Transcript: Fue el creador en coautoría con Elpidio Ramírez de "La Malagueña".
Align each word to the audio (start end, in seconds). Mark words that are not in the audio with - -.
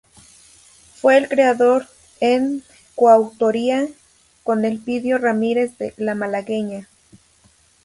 Fue 0.95 1.15
el 1.15 1.29
creador 1.29 1.85
en 2.21 2.63
coautoría 2.95 3.85
con 4.43 4.65
Elpidio 4.65 5.19
Ramírez 5.19 5.77
de 5.77 5.93
"La 5.97 6.15
Malagueña". 6.15 6.87